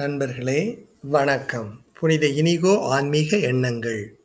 [0.00, 0.60] நண்பர்களே
[1.02, 1.84] வணக்கம்.
[1.98, 4.18] புனித இனிகோ ஆன்மீக எண்ணங்கள்.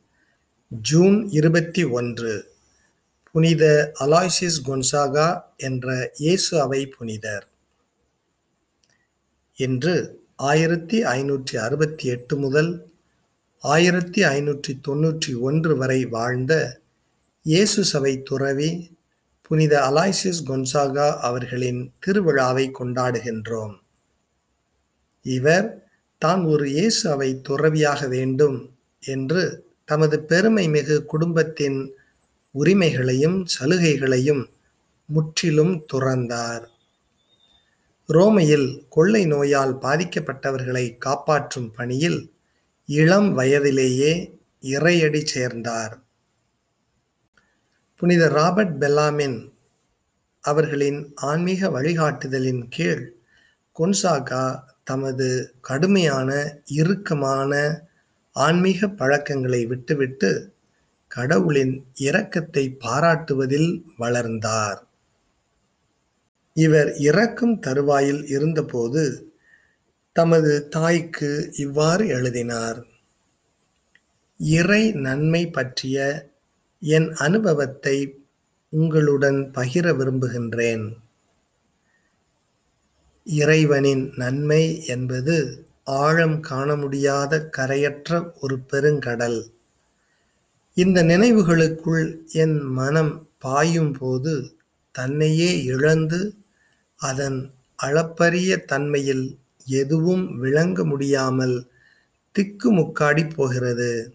[0.68, 2.54] ஜூன் இருபத்தி ஒன்று.
[3.30, 7.46] புனித அலாய்சிஸ் கொன்சாகா என்ற இயேசு அவை புனிதர்.
[9.56, 12.92] இன்று ஆயிரத்தி ஐநூற்றி அறுபத்தி எட்டு முதல்
[13.62, 16.82] ஆயிரத்தி ஐநூற்றி தொன்னூற்றி ஒன்று வரை வாழ்ந்த
[17.42, 18.70] இயேசு சபை துறவி
[19.42, 23.76] புனித அலாய்சிஸ் கொன்சாகா அவர்களின் திருவிழாவை கொண்டாடுகின்றோம்.
[25.34, 25.68] இவர்
[26.22, 28.58] தான் ஒரு இயேசு அவை துறவியாக வேண்டும்
[29.02, 29.42] என்று
[29.84, 31.78] தமது பெருமை மிகு குடும்பத்தின்
[32.54, 34.42] உரிமைகளையும் சலுகைகளையும்
[35.08, 36.64] முற்றிலும் துறந்தார்.
[38.08, 42.20] ரோமையில் கொள்ளை நோயால் பாதிக்கப்பட்டவர்களை காப்பாற்றும் பணியில்
[42.88, 44.12] இளம் வயதிலேயே
[44.62, 45.94] இறையடி சேர்ந்தார்.
[48.00, 49.38] புனித ராபர்ட் பெல்லாமின்
[50.44, 53.04] அவர்களின் ஆன்மீக வழிகாட்டுதலின் கீழ்
[53.76, 54.44] கொன்சாகா
[54.86, 55.28] தமது
[55.60, 56.30] கடுமையான
[56.80, 57.52] இறுக்கமான
[58.36, 60.30] ஆன்மீக பழக்கங்களை விட்டுவிட்டு
[61.10, 61.74] கடவுளின்
[62.06, 64.80] இரக்கத்தை பாராட்டுவதில் வளர்ந்தார்.
[66.56, 69.04] இவர் இறக்கும் தருவாயில் இருந்தபோது
[70.16, 71.30] தமது தாய்க்கு
[71.64, 72.78] இவ்வாறு எழுதினார்
[74.40, 75.96] இறை நன்மை பற்றிய
[76.82, 77.96] என் அனுபவத்தை
[78.72, 80.86] உங்களுடன் பகிர விரும்புகின்றேன்.
[83.26, 89.40] இறைவனின் நன்மை என்பது ஆழம் காண முடியாத கரையற்ற ஒரு பெருங்கடல்.
[90.74, 94.54] இந்த நினைவுகளுக்குள் என் மனம் பாயும் போது
[94.90, 96.36] தன்னையே இழந்து
[96.96, 101.68] அதன் அளப்பரிய தன்மையில் எதுவும் விளங்க முடியாமல்
[102.34, 104.14] திக்குமுக்காடி போகிறது.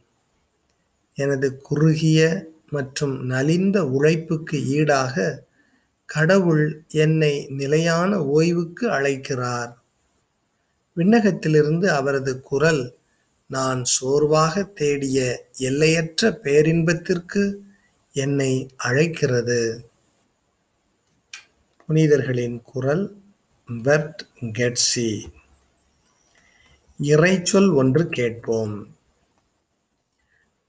[1.13, 5.45] எனது குறுகிய மற்றும் நலிந்த உழைப்புக்கு ஈடாக
[6.15, 6.65] கடவுள்
[7.03, 9.71] என்னை நிலையான ஓய்வுக்கு அழைக்கிறார்.
[10.95, 12.83] விண்ணகத்திலிருந்து அவரது குரல்
[13.49, 15.19] நான் சோர்வாக தேடிய
[15.67, 17.43] எல்லையற்ற பேரின்பத்திற்கு
[18.13, 19.59] என்னை அழைக்கிறது
[21.85, 23.05] புனிதர்களின் குரல்
[23.83, 24.23] வெர்ட்
[24.53, 25.09] கெட்சி
[26.99, 28.75] இறைச்சொல் ஒன்று கேட்போம்.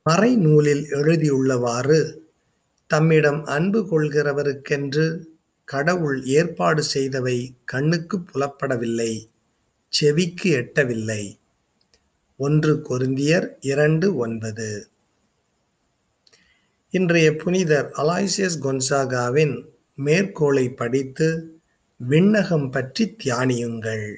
[0.07, 2.01] மறைநூலில் எழுதியுள்ளவாறு
[2.91, 5.07] தம்மிடம் அன்பு கொள்கிறவருக்கென்று
[5.73, 9.13] கடவுள் ஏற்பாடு செய்தவை கண்ணுக்கு புலப்படவில்லை
[9.89, 11.23] செவிக்கு எட்டவில்லை.
[12.37, 14.89] ஒன்று கொருந்தியர் இரண்டு ஒன்பது.
[16.91, 19.55] இன்றைய புனிதர் அலாய்சியஸ் கொன்சாகாவின்
[20.05, 21.29] மேற்கோளை படித்து
[22.01, 24.09] விண்ணகம் பற்றி தியானியுங்கள்.